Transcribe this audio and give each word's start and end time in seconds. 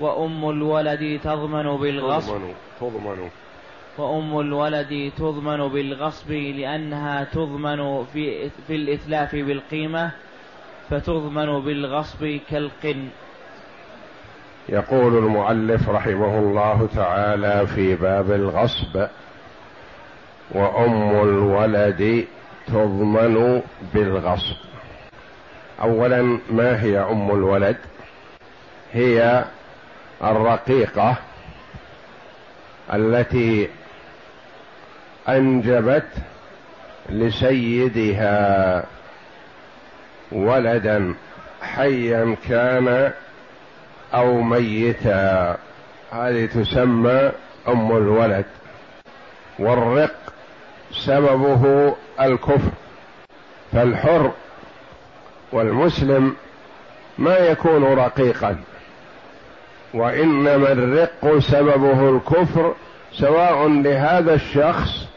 وأم 0.00 0.50
الولد 0.50 1.20
تضمن 1.24 1.76
بالغصب. 1.76 2.32
تضمن 2.32 2.54
تضمن. 2.80 3.30
وأم 3.98 4.40
الولد 4.40 5.12
تضمن 5.18 5.68
بالغصب 5.68 6.30
لأنها 6.30 7.24
تضمن 7.24 8.04
في, 8.04 8.50
في 8.66 8.74
الإتلاف 8.74 9.34
بالقيمة 9.34 10.10
فتضمن 10.90 11.60
بالغصب 11.60 12.38
كالقن. 12.50 13.08
يقول 14.68 15.18
المؤلف 15.18 15.88
رحمه 15.88 16.38
الله 16.38 16.88
تعالى 16.96 17.66
في 17.66 17.94
باب 17.94 18.30
الغصب 18.30 19.06
وأم 20.50 21.10
الولد 21.10 22.24
تضمن 22.66 23.62
بالغصب. 23.94 24.56
أولا 25.82 26.38
ما 26.50 26.82
هي 26.82 26.98
أم 26.98 27.30
الولد؟ 27.30 27.76
هي 28.92 29.44
الرقيقة 30.22 31.16
التي 32.94 33.68
أنجبت 35.28 36.08
لسيدها 37.08 38.84
ولدا 40.32 41.14
حيا 41.62 42.36
كان 42.48 43.12
أو 44.14 44.40
ميتا. 44.40 45.56
هذه 46.12 46.46
تسمى 46.46 47.32
أم 47.68 47.96
الولد. 47.96 48.44
والرق 49.58 50.14
سببه 50.92 51.94
الكفر. 52.20 52.70
فالحر 53.72 54.32
والمسلم 55.52 56.36
ما 57.18 57.36
يكون 57.36 57.84
رقيقا. 57.84 58.56
وإنما 59.94 60.72
الرق 60.72 61.38
سببه 61.38 62.16
الكفر 62.16 62.74
سواء 63.12 63.68
لهذا 63.68 64.34
الشخص 64.34 65.08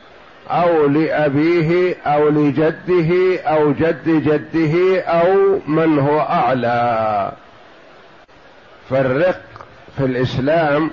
أو 0.50 0.88
لأبيه 0.88 1.96
أو 2.06 2.30
لجده 2.30 3.42
أو 3.42 3.72
جد 3.72 4.10
جده 4.10 5.02
أو 5.02 5.60
من 5.68 6.00
هو 6.00 6.20
أعلى. 6.20 7.32
فالرق 8.90 9.42
في 9.98 10.06
الإسلام 10.06 10.90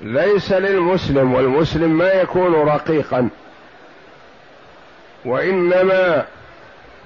ليس 0.00 0.52
للمسلم 0.52 1.34
والمسلم 1.34 1.98
ما 1.98 2.12
يكون 2.12 2.54
رقيقا. 2.54 3.28
وإنما 5.24 6.24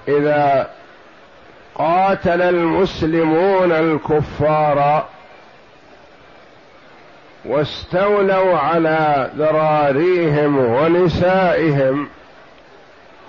إذا 0.07 0.69
قاتل 1.77 2.41
المسلمون 2.41 3.71
الكفار 3.71 5.05
واستولوا 7.45 8.57
على 8.57 9.31
ذراريهم 9.37 10.57
ونسائهم 10.57 12.07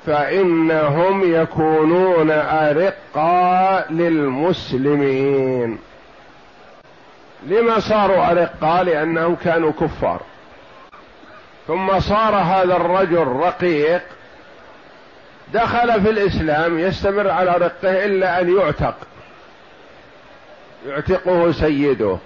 فإنهم 0.06 1.34
يكونون 1.34 2.31
ارقا 2.31 3.84
للمسلمين. 3.91 5.78
لما 7.47 7.81
صاروا 7.81 8.31
ارقا 8.31 8.83
لأنهم 8.83 9.37
كانوا 9.45 9.72
كفار. 9.81 10.21
ثم 11.67 12.01
صار 12.01 12.34
هذا 12.34 12.77
الرجل 12.77 13.27
رقيق 13.27 14.03
دخل 15.54 16.03
في 16.03 16.10
الإسلام 16.10 16.78
يستمر 16.78 17.31
على 17.31 17.50
رقه 17.50 18.04
إلا 18.04 18.41
أن 18.41 18.56
يعتق. 18.59 18.94
يعتقه 20.86 21.53
سيده. 21.53 22.19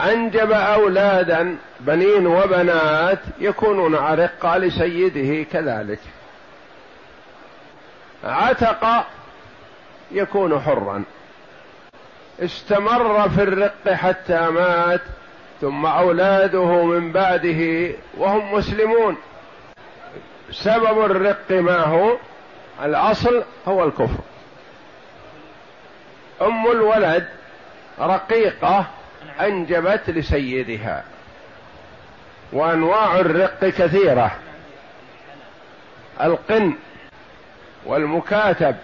أنجب 0.00 0.52
أولادا 0.52 1.56
بنين 1.80 2.26
وبنات 2.26 3.18
يكونون 3.38 3.94
أرقة 3.94 4.58
لسيده 4.58 5.46
كذلك. 5.52 5.98
عتق 8.24 9.06
يكون 10.10 10.60
حرا. 10.60 11.02
استمر 12.40 13.28
في 13.28 13.42
الرق 13.42 13.88
حتى 13.92 14.40
مات 14.40 15.00
ثم 15.60 15.86
أولاده 15.86 16.84
من 16.84 17.12
بعده 17.12 17.90
وهم 18.18 18.54
مسلمون. 18.54 19.16
سبب 20.50 21.04
الرق 21.04 21.50
ما 21.50 21.80
هو؟ 21.80 22.16
الأصل 22.82 23.44
هو 23.68 23.84
الكفر. 23.84 24.20
أم 26.42 26.66
الولد 26.66 27.28
رقيقة 28.00 28.86
أنجبت 29.40 30.10
لسيدها. 30.10 31.04
وأنواع 32.52 33.16
الرق 33.16 33.58
كثيرة. 33.64 34.30
القن 36.20 36.74
والمكاتب 37.86 38.76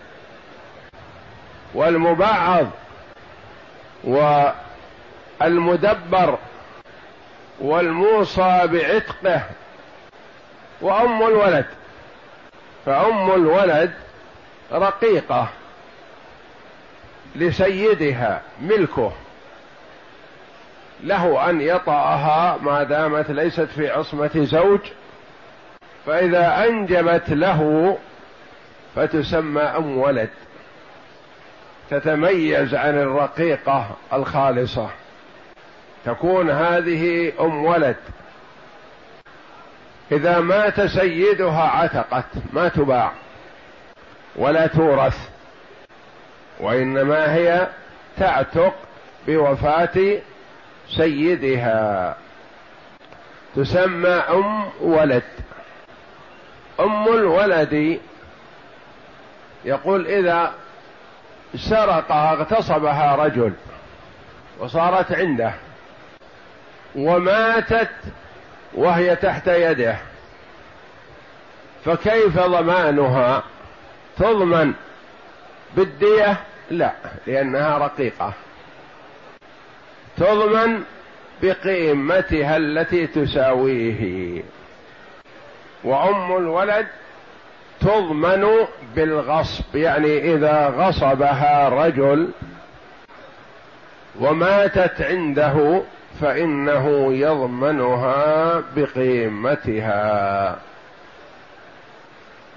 والمبعض 1.74 2.66
والمدبر 5.40 6.38
والموصى 7.60 8.66
بعتقه. 8.66 9.42
وأم 10.80 11.22
الولد 11.22 11.66
فأم 12.86 13.30
الولد 13.30 13.92
رقيقة 14.72 15.48
لسيدها 17.36 18.42
ملكه. 18.60 19.12
له 21.02 21.50
أن 21.50 21.60
يطأها 21.60 22.58
ما 22.62 22.82
دامت 22.82 23.30
ليست 23.30 23.60
في 23.76 23.90
عصمة 23.90 24.30
زوج 24.34 24.80
فإذا 26.06 26.64
أنجبت 26.68 27.30
له 27.30 27.98
فتسمى 28.96 29.62
أم 29.62 29.98
ولد. 29.98 30.30
تتميز 31.90 32.74
عن 32.74 32.98
الرقيقة 32.98 33.90
الخالصة. 34.12 34.90
تكون 36.04 36.50
هذه 36.50 37.32
أم 37.40 37.64
ولد. 37.64 37.96
إذا 40.12 40.40
مات 40.40 40.80
سيدها 40.80 41.62
عتقت 41.62 42.24
ما 42.52 42.68
تباع 42.68 43.12
ولا 44.36 44.66
تورث 44.66 45.28
وإنما 46.60 47.34
هي 47.34 47.68
تعتق 48.18 48.74
بوفاة 49.26 50.18
سيدها. 50.96 52.16
تسمى 53.56 54.08
أم 54.08 54.70
ولد. 54.80 55.22
أم 56.80 57.08
الولد 57.08 58.00
يقول 59.64 60.06
إذا 60.06 60.52
سرقها 61.56 62.32
اغتصبها 62.32 63.16
رجل 63.16 63.52
وصارت 64.58 65.12
عنده 65.12 65.52
وماتت 66.96 67.90
وهي 68.74 69.16
تحت 69.16 69.46
يده. 69.46 69.96
فكيف 71.84 72.38
ضمانها 72.38 73.42
تضمن 74.18 74.72
بالدية؟ 75.76 76.36
لا 76.70 76.92
لأنها 77.26 77.78
رقيقة. 77.78 78.32
تضمن 80.16 80.82
بقيمتها 81.42 82.56
التي 82.56 83.06
تساويه. 83.06 84.42
وأم 85.84 86.36
الولد 86.36 86.86
تضمن 87.80 88.66
بالغصب 88.96 89.76
يعني 89.76 90.34
إذا 90.34 90.66
غصبها 90.68 91.68
رجل 91.68 92.28
وماتت 94.20 95.02
عنده 95.02 95.82
فإنه 96.20 97.12
يضمنها 97.12 98.62
بقيمتها. 98.76 100.58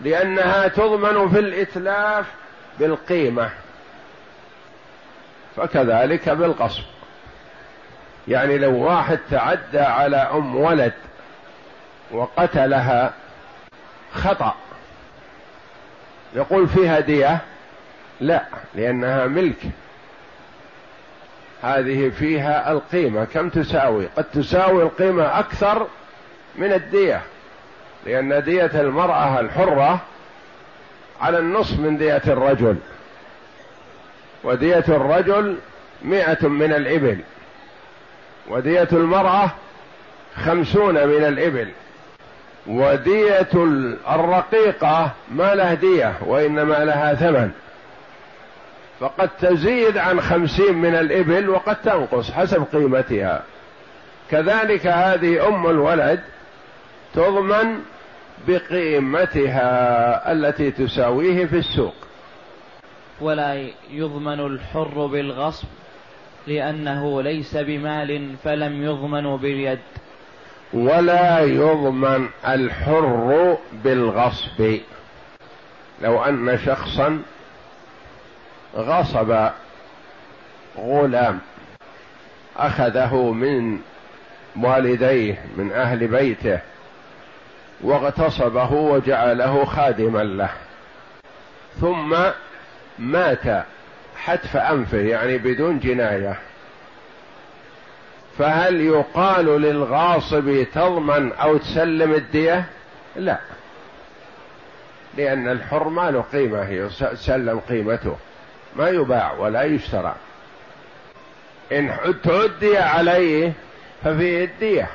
لأنها 0.02 0.68
تضمن 0.68 1.30
في 1.30 1.40
الإتلاف 1.40 2.25
بالقيمة 2.80 3.50
فكذلك 5.56 6.30
بالقصب. 6.30 6.84
يعني 8.28 8.57
لو 8.57 8.84
واحد 8.84 9.19
تعدى 9.31 9.80
على 9.80 10.18
أم 10.18 10.56
ولد 10.56 10.94
وقتلها 12.12 13.13
خطأ 14.13 14.56
يقول 16.36 16.68
فيها 16.68 17.00
دية؟ 17.00 17.40
لا 18.22 18.46
لأنها 18.75 19.28
ملك. 19.28 19.63
هذه 21.63 22.10
فيها 22.10 22.72
القيمة. 22.72 23.25
كم 23.25 23.50
تساوي؟ 23.50 24.07
قد 24.18 24.24
تساوي 24.24 24.84
القيمة 24.84 25.40
أكثر 25.40 25.88
من 26.56 26.74
الدية 26.74 27.22
لأن 28.06 28.44
دية 28.44 28.72
المرأة 28.81 29.40
الحرة 29.40 30.00
على 31.22 31.40
النصف 31.40 31.80
من 31.80 31.98
دية 31.98 32.22
الرجل 32.28 32.75
ودية 34.44 34.84
الرجل 34.90 35.57
مئة 36.02 36.48
من 36.48 36.74
الإبل 36.74 37.19
ودية 38.48 38.88
المرأة 38.92 39.52
خمسون 40.46 41.07
من 41.07 41.25
الإبل. 41.25 41.72
ودية 42.68 43.50
الرقيقة 44.10 45.12
ما 45.31 45.56
له 45.56 45.74
دية 45.74 46.13
وإنما 46.22 46.86
لها 46.86 47.13
ثمن. 47.13 47.52
فقد 49.00 49.30
تزيد 49.42 49.97
عن 49.97 50.21
خمسين 50.21 50.74
من 50.74 50.95
الإبل 50.95 51.50
وقد 51.50 51.75
تنقص 51.81 52.31
حسب 52.31 52.65
قيمتها. 52.74 53.44
كذلك 54.31 54.88
هذه 54.88 55.47
أم 55.47 55.69
الولد 55.69 56.19
تضمن 57.13 57.80
بقيمتها 58.47 60.31
التي 60.31 60.71
تساويه 60.71 61.45
في 61.45 61.57
السوق. 61.57 61.95
ولا 63.21 63.68
يضمن 63.92 64.39
الحر 64.39 65.06
بالغصب 65.06 65.68
لأنه 66.47 67.21
ليس 67.21 67.57
بمال 67.57 68.36
فلم 68.44 68.83
يضمن 68.83 69.38
باليد. 69.38 69.80
ولا 70.74 71.39
يضمن 71.39 72.30
الحر 72.47 73.57
بالغصب. 73.83 74.77
لو 76.01 76.24
أن 76.24 76.59
شخصا 76.65 77.21
غصب 78.75 79.50
غلام 80.77 81.39
أخذه 82.57 83.16
من 83.16 83.80
والديه 84.56 85.45
من 85.57 85.72
أهل 85.72 86.07
بيته 86.07 86.60
واغتصبه 87.81 88.72
وجعله 88.72 89.66
خادما 89.66 90.24
له. 90.24 90.50
ثم 91.81 92.16
مات 93.00 93.66
حتف 94.18 94.57
أنفه 94.57 94.98
يعني 94.98 95.38
بدون 95.38 95.80
جناية. 95.80 96.38
فهل 98.38 98.81
يقال 98.81 99.45
للغاصب 99.45 100.66
تضمن 100.74 101.31
أو 101.33 101.57
تسلم 101.57 102.13
الدية؟ 102.13 102.66
لا. 103.16 103.39
لأن 105.18 105.48
الحر 105.48 105.89
ما 105.89 106.12
له 106.12 106.21
قيمة 106.21 106.69
يسلم 106.69 107.60
قيمته. 107.60 108.16
ما 108.75 108.89
يباع 108.89 109.33
ولا 109.33 109.63
يشترى. 109.63 110.16
إن 111.72 111.89
تعدي 112.24 112.77
عليه 112.77 113.54
ففيه 114.04 114.44
الدية. 114.44 114.89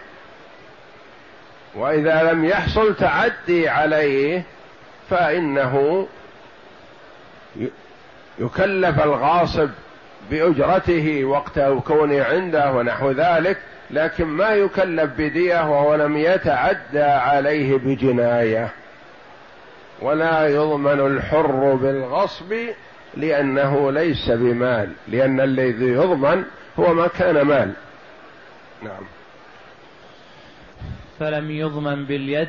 وإذا 1.75 2.33
لم 2.33 2.45
يحصل 2.45 2.97
تعدي 2.97 3.69
عليه 3.69 4.43
فإنه 5.11 6.07
يكلف 8.39 9.03
الغاصب 9.03 9.71
بأجرته 10.31 11.25
وقت 11.25 11.61
كونه 11.61 12.25
عنده 12.25 12.73
ونحو 12.73 13.11
ذلك 13.11 13.59
لكن 13.91 14.25
ما 14.25 14.51
يكلف 14.51 15.11
بدية 15.19 15.71
وهو 15.71 15.95
لم 15.95 16.17
يتعدى 16.17 17.03
عليه 17.03 17.77
بجناية. 17.77 18.69
ولا 20.03 20.47
يضمن 20.47 21.07
الحر 21.07 21.75
بالغصب 21.75 22.55
لأنه 23.17 23.93
ليس 23.93 24.31
بمال 24.31 24.93
لأن 25.09 25.41
الذي 25.41 25.87
يضمن 25.87 26.45
هو 26.79 26.95
ما 26.95 27.07
كان 27.07 27.43
مال. 27.43 27.73
نعم. 28.83 29.03
فلم 31.21 31.51
يضمن 31.51 32.05
باليد 32.05 32.49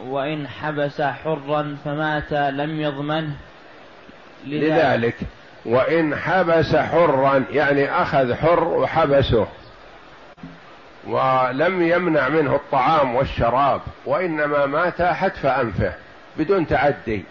وإن 0.00 0.48
حبس 0.48 1.02
حرا 1.02 1.76
فمات 1.84 2.32
لم 2.32 2.80
يضمنه 2.80 3.36
لذلك 4.46 5.16
وإن 5.64 6.16
حبس 6.16 6.76
حرا 6.76 7.44
يعني 7.50 7.90
أخذ 8.02 8.34
حر 8.34 8.64
وحبسه. 8.64 9.46
ولم 11.06 11.82
يمنع 11.82 12.28
منه 12.28 12.54
الطعام 12.54 13.14
والشراب 13.14 13.80
وإنما 14.06 14.66
مات 14.66 15.02
حتف 15.02 15.46
أنفه 15.46 15.92
بدون 16.38 16.66
تعدي. 16.66 17.24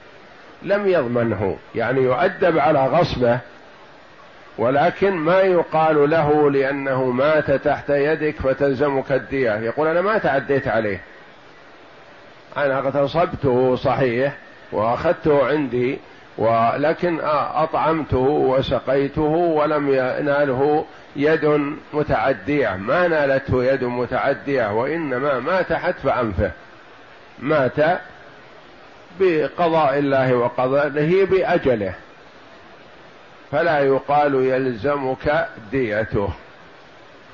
لم 0.66 0.88
يضمنه 0.88 1.58
يعني 1.76 2.02
يؤدب 2.02 2.60
على 2.60 2.86
غصبه 2.88 3.40
ولكن 4.58 5.12
ما 5.12 5.40
يقال 5.40 6.10
له 6.10 6.52
لأنه 6.52 7.04
مات 7.04 7.52
تحت 7.52 7.90
يدك 7.90 8.36
فتلزمك 8.36 9.12
الدية. 9.12 9.52
يقول 9.52 9.88
أنا 9.88 10.02
ما 10.02 10.18
تعديت 10.18 10.68
عليه. 10.68 11.02
أنا 12.58 12.80
اغتصبته 12.80 13.76
صحيح 13.76 14.34
وأخذته 14.72 15.48
عندي 15.48 16.00
ولكن 16.38 17.20
أطعمته 17.54 18.18
وسقيته 18.18 19.22
ولم 19.22 19.90
يناله 19.90 20.86
يد 21.16 21.76
متعدية. 21.94 22.76
ما 22.76 23.08
نالته 23.08 23.64
يد 23.64 23.84
متعدية 23.84 24.74
وإنما 24.74 25.40
مات 25.40 25.74
حتف 25.74 26.08
أنفه 26.08 26.52
مات 27.40 28.00
بقضاء 29.20 30.00
الله 30.00 30.36
وقضائه 30.36 31.26
بأجله. 31.26 31.94
فلا 33.52 33.80
يقال 33.80 34.36
يلزمك 34.36 35.48
ديته. 35.72 36.30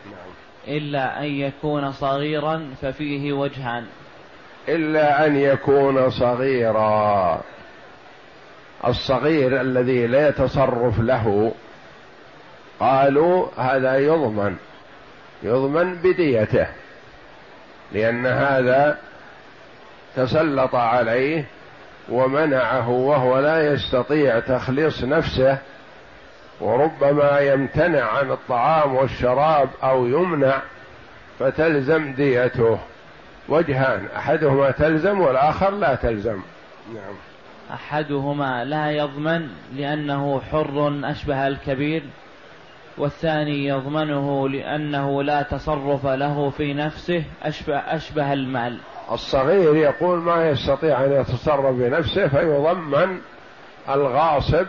نعم. 0.05 0.31
إلا 0.67 1.19
أن 1.19 1.25
يكون 1.25 1.91
صغيرا 1.91 2.69
ففيه 2.81 3.33
وجهان. 3.33 3.85
إلا 4.69 5.25
أن 5.25 5.35
يكون 5.35 6.09
صغيرا. 6.09 7.41
الصغير 8.87 9.61
الذي 9.61 10.07
لا 10.07 10.27
يتصرف 10.27 10.99
له. 10.99 11.53
قالوا 12.79 13.47
هذا 13.57 13.97
يضمن. 13.97 14.55
يضمن 15.43 15.95
بديته. 15.95 16.67
لأن 17.91 18.25
هذا 18.25 18.97
تسلط 20.15 20.75
عليه 20.75 21.45
ومنعه 22.09 22.89
وهو 22.89 23.39
لا 23.39 23.73
يستطيع 23.73 24.39
تخليص 24.39 25.03
نفسه 25.03 25.57
وربما 26.61 27.39
يمتنع 27.39 28.03
عن 28.03 28.31
الطعام 28.31 28.95
والشراب 28.95 29.69
أو 29.83 30.05
يمنع 30.05 30.61
فتلزم 31.39 32.13
ديته. 32.13 32.79
وجهان 33.49 34.07
أحدهما 34.17 34.71
تلزم 34.71 35.19
والآخر 35.19 35.71
لا 35.71 35.95
تلزم. 35.95 36.41
نعم. 36.93 37.15
أحدهما 37.73 38.65
لا 38.65 38.91
يضمن 38.91 39.47
لأنه 39.75 40.41
حر 40.51 40.99
أشبه 41.03 41.47
الكبير 41.47 42.03
والثاني 42.97 43.67
يضمنه 43.67 44.49
لأنه 44.49 45.23
لا 45.23 45.41
تصرف 45.41 46.05
له 46.05 46.49
في 46.49 46.73
نفسه 46.73 47.23
اشبه 47.43 47.77
أشبه 47.77 48.33
المال. 48.33 48.77
الصغير 49.11 49.75
يقول 49.75 50.19
ما 50.19 50.49
يستطيع 50.49 51.05
أن 51.05 51.11
يتصرف 51.11 51.75
بنفسه 51.75 52.27
فيضمن 52.27 53.19
الغاصب 53.89 54.65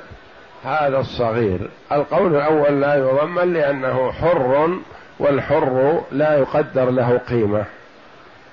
هذا 0.64 0.98
الصغير. 0.98 1.70
القول 1.92 2.36
الأول 2.36 2.80
لا 2.80 2.94
يضمن 2.94 3.52
لأنه 3.52 4.12
حر 4.12 4.78
والحر 5.18 6.00
لا 6.12 6.38
يقدر 6.38 6.90
له 6.90 7.18
قيمة. 7.18 7.64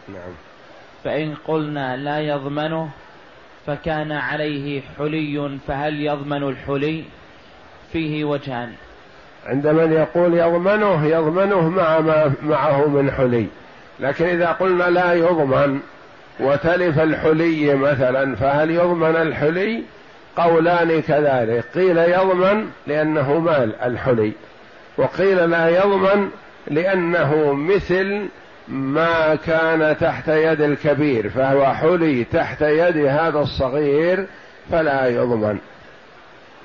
نعم. 0.08 0.34
فإن 1.04 1.36
قلنا 1.48 1.98
لا 1.98 2.20
يضمنه 2.20 2.90
فكان 3.68 4.12
عليه 4.12 4.82
حلي 4.98 5.58
فهل 5.68 6.06
يضمن 6.06 6.44
الحلي؟ 6.44 7.04
فيه 7.92 8.24
وجهان. 8.26 8.74
عند 9.46 9.68
من 9.68 9.94
يقول 9.94 10.34
يضمنه 10.34 11.06
يضمنه 11.06 11.70
مع 11.70 12.00
ما 12.00 12.34
معه 12.42 12.88
من 12.88 13.12
حلي. 13.12 13.48
لكن 14.00 14.26
إذا 14.26 14.48
قلنا 14.52 14.84
لا 14.84 15.14
يضمن 15.14 15.80
وتلف 16.40 17.00
الحلي 17.00 17.76
مثلا 17.76 18.36
فهل 18.36 18.72
يضمن 18.72 19.16
الحلي؟ 19.16 19.84
قولان 20.38 21.02
كذلك. 21.02 21.66
قيل 21.76 21.98
يضمن 21.98 22.70
لأنه 22.88 23.40
مال 23.40 23.76
الحلي 23.76 24.32
وقيل 24.98 25.50
لا 25.50 25.70
يضمن 25.70 26.30
لأنه 26.68 27.54
مثل 27.54 28.28
ما 28.68 29.36
كان 29.36 29.98
تحت 29.98 30.28
يد 30.28 30.62
الكبير 30.62 31.30
فهو 31.30 31.66
حلي 31.66 32.24
تحت 32.24 32.62
يد 32.62 32.98
هذا 32.98 33.40
الصغير 33.40 34.26
فلا 34.72 35.08
يضمن. 35.08 35.60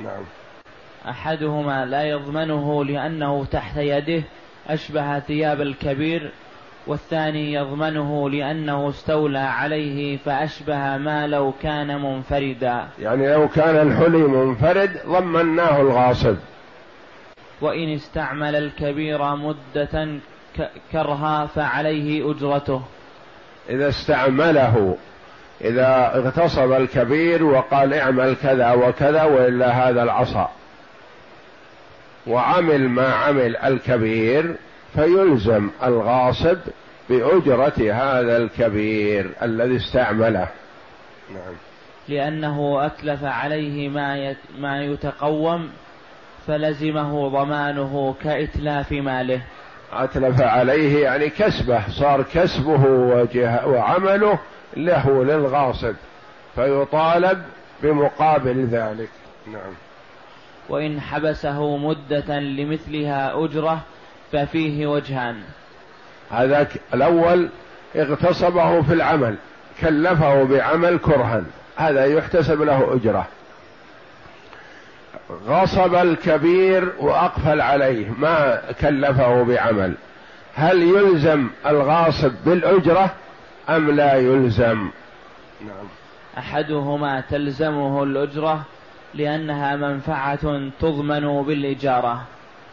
نعم. 0.00 0.22
أحدهما 1.08 1.86
لا 1.86 2.02
يضمنه 2.02 2.84
لأنه 2.84 3.44
تحت 3.44 3.76
يده 3.76 4.22
أشبه 4.68 5.18
ثياب 5.18 5.60
الكبير 5.60 6.30
والثاني 6.86 7.52
يضمنه 7.52 8.30
لأنه 8.30 8.88
استولى 8.88 9.38
عليه 9.38 10.16
فأشبه 10.16 10.96
ما 10.96 11.26
لو 11.26 11.52
كان 11.62 12.02
منفردا. 12.02 12.88
يعني 13.00 13.32
لو 13.32 13.48
كان 13.48 13.88
الحلي 13.88 14.18
منفرد 14.18 15.00
ضمناه 15.06 15.80
الغاصب. 15.80 16.36
وإن 17.60 17.94
استعمل 17.94 18.56
الكبير 18.56 19.34
مدة 19.34 20.08
كرها 20.92 21.46
فعليه 21.46 22.30
أجرته. 22.30 22.82
إذا 23.70 23.88
استعمله 23.88 24.96
إذا 25.60 26.12
اغتصب 26.14 26.72
الكبير 26.72 27.44
وقال 27.44 27.94
اعمل 27.94 28.36
كذا 28.42 28.72
وكذا 28.72 29.22
وإلا 29.22 29.88
هذا 29.88 30.02
العصا. 30.02 30.50
وعمل 32.26 32.88
ما 32.88 33.12
عمل 33.12 33.56
الكبير 33.56 34.56
فيلزم 34.94 35.70
الغاصب 35.82 36.58
بأجرة 37.08 37.92
هذا 37.92 38.36
الكبير 38.36 39.30
الذي 39.42 39.76
استعمله. 39.76 40.48
نعم. 41.30 41.54
لأنه 42.08 42.86
أتلف 42.86 43.24
عليه 43.24 43.88
ما 43.88 44.36
ما 44.58 44.82
يتقوم 44.82 45.70
فلزمه 46.46 47.28
ضمانه 47.28 48.14
كإتلاف 48.22 48.92
ماله. 48.92 49.40
أتلف 49.92 50.40
عليه 50.40 51.02
يعني 51.02 51.28
كسبه 51.28 51.82
صار 51.88 52.22
كسبه 52.22 52.86
وعمله 53.66 54.38
له 54.76 55.24
للغاصب 55.24 55.94
فيطالب 56.54 57.42
بمقابل 57.82 58.66
ذلك. 58.66 59.08
نعم. 59.46 59.72
وإن 60.68 61.00
حبسه 61.00 61.76
مدة 61.76 62.38
لمثلها 62.38 63.44
أجرة 63.44 63.80
ففيه 64.34 64.86
وجهان. 64.86 65.36
هذا 66.30 66.68
الأول 66.94 67.48
اغتصبه 67.96 68.82
في 68.82 68.92
العمل 68.92 69.36
كلفه 69.80 70.44
بعمل 70.44 70.98
كرها. 70.98 71.42
هذا 71.76 72.04
يحتسب 72.04 72.62
له 72.62 72.94
أجرة. 72.94 73.26
غصب 75.46 75.94
الكبير 75.94 76.92
وأقفل 77.00 77.60
عليه 77.60 78.10
ما 78.18 78.60
كلفه 78.80 79.42
بعمل. 79.42 79.94
هل 80.54 80.82
يلزم 80.82 81.48
الغاصب 81.66 82.32
بالأجرة 82.46 83.10
أم 83.68 83.90
لا 83.90 84.14
يلزم؟ 84.14 84.90
نعم. 85.60 85.86
أحدهما 86.38 87.20
تلزمه 87.20 88.02
الأجرة 88.02 88.64
لأنها 89.14 89.76
منفعة 89.76 90.70
تضمن 90.80 91.42
بالإجارة. 91.42 92.22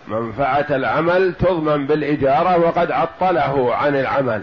منفعة 0.08 0.66
العمل 0.70 1.34
تضمن 1.34 1.88
بالإجارة 1.88 2.60
وقد 2.60 2.92
عطله 2.92 3.76
عن 3.76 3.96
العمل 3.96 4.42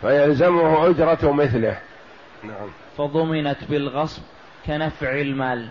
فيلزمه 0.00 0.90
أجرة 0.90 1.32
مثله. 1.32 1.78
نعم. 2.44 2.68
فضمنت 2.98 3.58
بالغصب 3.70 4.22
كنفع 4.66 5.20
المال. 5.20 5.68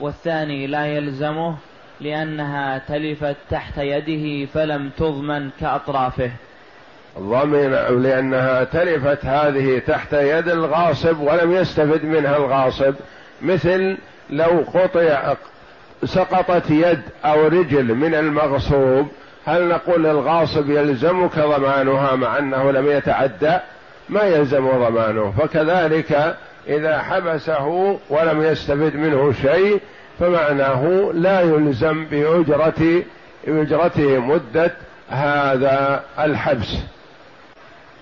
والثاني 0.00 0.66
لا 0.66 0.86
يلزمه 0.86 1.56
لأنها 2.00 2.78
تلفت 2.78 3.36
تحت 3.50 3.78
يده 3.78 4.46
فلم 4.54 4.90
تضمن 4.98 5.50
كأطرافه. 5.60 6.30
ضمن 7.18 7.70
لأنها 8.02 8.64
تلفت 8.64 9.24
هذه 9.24 9.78
تحت 9.78 10.12
يد 10.12 10.48
الغاصب 10.48 11.20
ولم 11.20 11.52
يستفد 11.52 12.04
منها 12.04 12.36
الغاصب 12.36 12.94
مثل 13.42 13.96
لو 14.30 14.64
قطع 14.74 15.34
سقطت 16.04 16.70
يد 16.70 17.00
أو 17.24 17.46
رجل 17.46 17.94
من 17.94 18.14
المغصوب 18.14 19.08
هل 19.46 19.68
نقول 19.68 20.04
للغاصب 20.04 20.70
يلزمك 20.70 21.38
ضمانها 21.38 22.16
مع 22.16 22.38
أنه 22.38 22.70
لم 22.70 22.90
يتعدى؟ 22.90 23.58
ما 24.08 24.22
يلزم 24.22 24.68
ضمانه. 24.70 25.34
فكذلك 25.38 26.36
إذا 26.68 26.98
حبسه 26.98 27.98
ولم 28.10 28.42
يستفد 28.42 28.96
منه 28.96 29.32
شيء 29.42 29.80
فمعناه 30.20 31.10
لا 31.14 31.40
يلزم 31.40 32.04
بأجرة 32.04 33.02
بأجرته 33.46 34.18
مدة 34.18 34.72
هذا 35.10 36.04
الحبس. 36.18 36.76